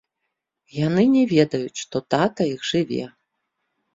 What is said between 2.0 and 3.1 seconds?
тата іх жыве.